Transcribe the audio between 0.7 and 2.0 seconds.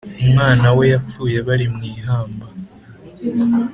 we yapfuye bari mu